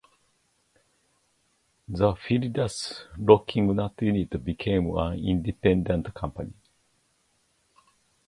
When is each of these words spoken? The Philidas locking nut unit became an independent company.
The 1.87 2.13
Philidas 2.15 3.03
locking 3.19 3.75
nut 3.75 3.93
unit 4.01 4.43
became 4.43 4.97
an 4.97 5.13
independent 5.19 6.11
company. 6.15 6.53